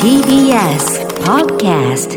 [0.00, 2.16] TBS Podcast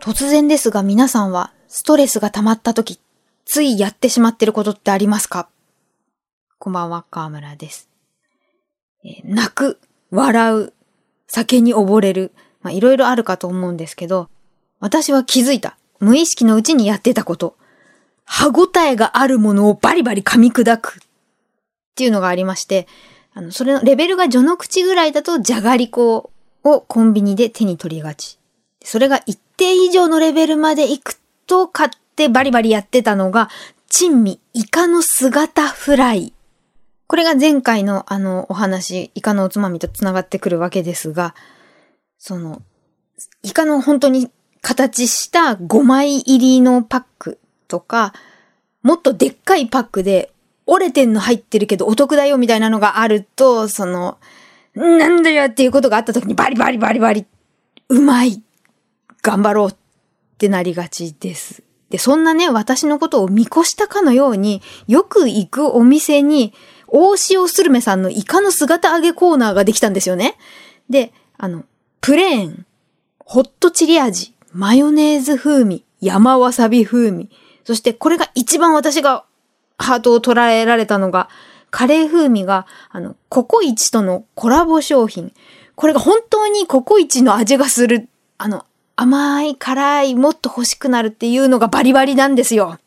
[0.00, 3.00] 突然ですが皆さんはストレスが溜まった時、
[3.44, 5.48] ついやってしまってることってありますか？
[6.60, 7.88] こんばんは、河村です。
[9.04, 9.80] えー泣く、
[10.12, 10.72] 笑う、
[11.26, 12.30] 酒に溺れる、
[12.60, 14.28] まあいろいろあるかと思うんですけど、
[14.78, 15.76] 私は気づいた。
[15.98, 17.56] 無意識のうちにやってたこと。
[18.24, 21.00] 歯ごたえがあるものをバリバリ噛み砕く
[21.92, 22.88] っていうのがありまして、
[23.34, 26.30] あの、それのレベルが序の口ぐらいだと、じゃがりこ
[26.64, 28.38] をコンビニで手に取りがち。
[28.82, 33.50] それが一定以上のレベルまで行くと買ってバリバリやってたのが、
[33.88, 36.32] 珍味イカの姿フライ。
[37.06, 41.34] これが前回のあのお話、イカのおつまみと繋がってくるわけですが、
[42.18, 42.62] その、
[43.42, 44.30] イカの本当に
[44.62, 47.38] 形した5枚入りのパック
[47.68, 48.14] とか、
[48.82, 50.31] もっとでっかいパックで
[50.66, 54.18] 折れてんの入ってるけどお得だよみたいなのがあると、その、
[54.74, 57.26] なんだよっていうことがあった時にバリバリバリバリ、
[57.88, 58.42] うまい、
[59.22, 59.74] 頑張ろうっ
[60.38, 61.62] てなりがちです。
[61.90, 66.54] で、そんなね、私のことを見越したかのように、よく行くお店に、
[66.88, 70.36] 大塩スルメさんのイカの姿揚げコーナーができたんですよね。
[70.88, 71.64] で、あの、
[72.00, 72.66] プレーン、
[73.18, 77.30] ホットチリ味、マヨネーズ風味、山わさび風味、
[77.64, 79.24] そしてこれが一番私が
[79.82, 81.28] ハートを捉えられたのが、
[81.70, 85.32] カレー風味が、あの、ココイチとのコラボ商品。
[85.74, 88.08] これが本当にココイチの味がする、
[88.38, 88.64] あの、
[88.96, 92.78] 甘い、辛い、もっと欲しくなるっていうのがバリバリなんですよ。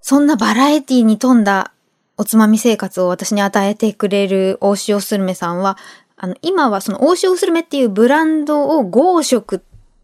[0.00, 1.72] そんなバラエティに富んだ
[2.16, 5.76] おつまみ生活を私に与えてくれる大塩スルメさんは、
[6.16, 9.62] あの、今はその大塩スルメっていうブランドを豪食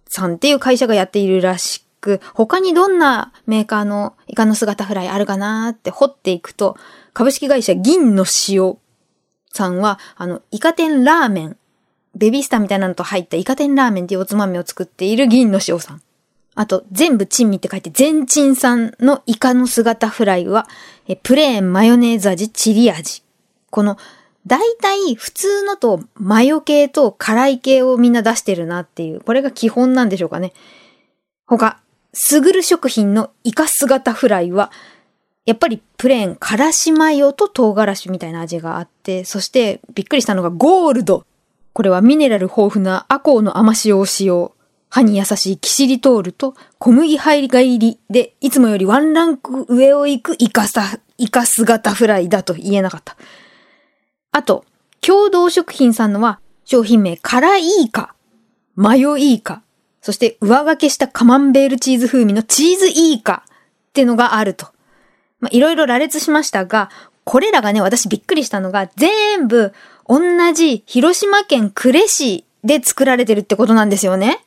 [0.08, 6.76] さんっていう会社がやっているらしく、他にどんなメーカーのイカの姿フライあるかなって掘っていくと、
[7.12, 8.76] 株式会社銀の塩
[9.52, 11.56] さんは、あの、イカ天ラーメン、
[12.14, 16.02] ベビースターみたいなのと入ったイカ天ラーメンっていうおつまみを作っている銀の塩さん。
[16.54, 20.68] あと、全部珍味って書いて、全珍さんのイカの姿フライは、
[21.22, 23.22] プレーンマヨネーズ味、チリ味。
[23.70, 23.98] この、
[24.46, 30.52] 大体普通のとマヨ系と辛い系をみんな出してるなっていう、これが基本なんでしょうかね。
[31.46, 31.80] 他、
[32.18, 34.72] すぐる食品のイカ姿フライは、
[35.44, 41.26] やっぱりプレーン、からしマヨと唐辛子みたいな味があって、そしてびっくりしたのがゴールド。
[41.74, 44.54] これはミネラル豊富なアコウの甘塩を使用。
[44.88, 53.18] 歯に優しいキシリトールと小麦入が入りで、いつもよりワンランク上を行くイカさ、イカ姿フライだと言えなかった。
[54.32, 54.64] あと、
[55.02, 58.14] 共同食品さんのは商品名辛いイカ、
[58.74, 59.62] マヨイカ、
[60.06, 64.68] そして上掛けしたカマンベールチーズ風味のチーズイーカってのがあると。
[65.40, 66.90] まあ、いろいろ羅列しましたが、
[67.24, 69.72] これらがね、私びっくりしたのが、全部
[70.08, 70.20] 同
[70.52, 74.44] じ広島県呉市で作られてるってことなんですよね。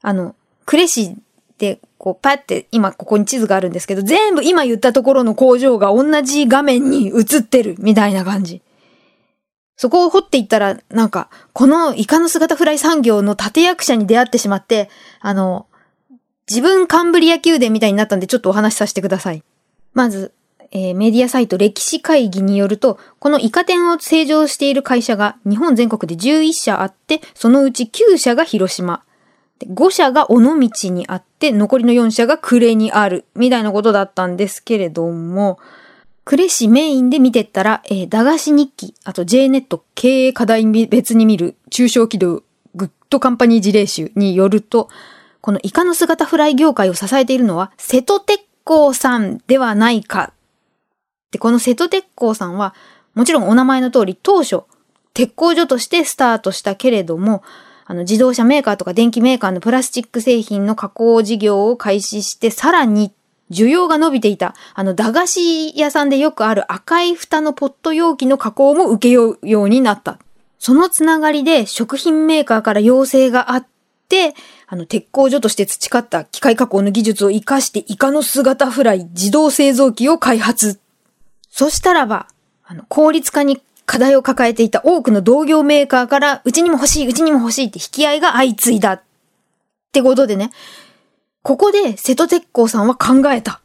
[0.00, 0.34] あの、
[0.64, 1.14] 呉市
[1.58, 8.62] で、こう、パって、今ここに地図があるんですけど、全部今言ったところの工場が同じ画面に映ってるみたいな感じ。
[9.78, 14.90] そこを掘っていったら、なんか、このイカの姿フライ産業の立役者に出会ってしまって、
[15.20, 15.66] あの、
[16.50, 19.44] 自分カンブリア宮殿みたいになったんでちょっとお話しさせてください。
[19.94, 20.32] まず、
[20.72, 29.04] えーメディアサイト歴史会議によると、このイカ店を製造している会社が日本全国で11社あって、そのうち9社が広島。
[29.60, 35.60] で5社が尾道にあって、残りの4社が呉にある、みたいなことだったんですけれども、
[36.30, 42.42] 呉市メインで見てったら、えー駄菓子日記、あと J ネット経営課題別に見る中小企業
[42.74, 44.90] グッドカンパニー事例集によると、
[45.40, 50.34] このイカの姿フライ業界を支えているのは、瀬戸鉄工さんではないか。
[51.30, 52.74] で、この瀬戸鉄工さんは、
[53.14, 54.64] もちろんお名前の通り、当初、
[55.14, 57.42] 鉄工所としてスタートしたけれども、
[57.86, 63.14] あの、自動車メーカーとか電気メーカーのプラスチック製品の加工事業を開始して、さらに
[63.50, 70.18] 需要が伸びていた、あの、駄菓子屋さんでよくある赤い蓋のポット容器の加工も受けようようになった。
[70.58, 73.66] そのつながりで食品メーカーから要請があっ
[74.08, 74.34] て、
[74.66, 80.80] あの、鉄工所として培った機械加工の技術を活かしてイカの姿フライ自動製造機を開発。
[81.50, 82.28] そしたらば、
[82.64, 88.92] あの、効率化に課題を抱えていた多くの同業メーカーから、うちにも欲しい、うちにも欲しいって引き合いが相次いだ。
[88.92, 89.02] っ
[89.90, 90.50] てことでね、
[91.48, 93.62] ここで瀬戸鉄工さんは考えた。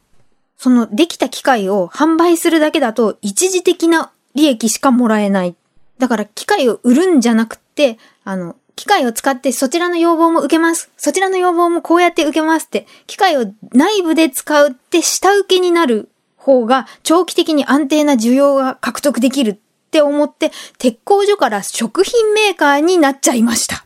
[0.56, 5.54] そのできた機械を販売するだけだと一時的な利益しかもらえない。
[5.98, 10.90] だから機械を売るんじゃなくて、あの、機械を使ってそちらの要望も受けます。
[10.96, 16.08] そちらの要望もこうやって受けますって、機械を内部で使うって下請けになる
[16.38, 19.56] 方が長期的に安定な需要が獲得できるっ
[19.90, 23.83] て思って、鉄工所から食品メーカーになっちゃいました。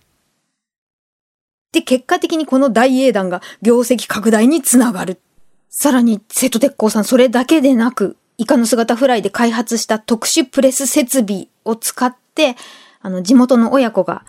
[1.72, 5.20] で、結果的にこの大英断が業績拡大につながる。
[5.68, 12.56] さらに、瀬戸鉄工さんそれだけでなく、イカの姿フライで開発した特殊プレス設備を使って、
[13.00, 14.24] あの、地元の親子が、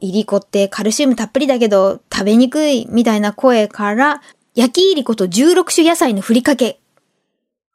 [0.00, 4.22] いりこってカルシウムたっぷりだけど食べにくいみたいな声から、
[4.54, 6.80] 焼きいりこと16種野菜のふりかけ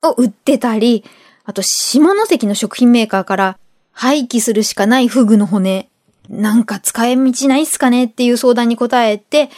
[0.04, 1.04] を売ってたり、
[1.44, 3.58] あと下関の食品メーカーから
[3.92, 5.90] 廃棄するしかないフグの骨、
[6.29, 9.50] なんか使い道ないっすかねっていう相談に答えて、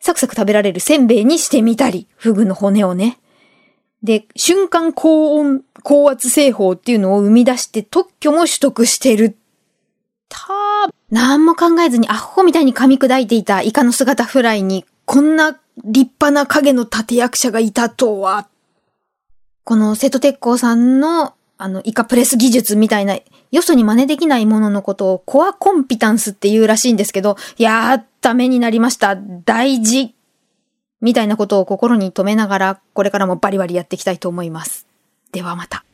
[0.00, 3.18] サクサク食べられるせんべいにしてみたり、フグの骨をね。
[4.02, 9.36] で、瞬間高温、高圧製法っていうのを生み出して特許も取得してる。
[10.28, 18.48] たー、なんも考えずにアホみたいに噛み砕いていたイカの姿フライに、こんな立派な影の立役者がいたとは。
[19.64, 23.18] この瀬戸鉄工さんの、あの、イカプレス技術みたいな、
[23.50, 29.16] よそに真似できないもののことをコアコンピタンスって言うらしいんですけど、やー、ためになりました。
[29.16, 30.14] 大事。
[31.00, 34.86] みたいなことを心に留めながら、これからもバリバリやっていきたいと思います。
[35.32, 35.84] ではまた。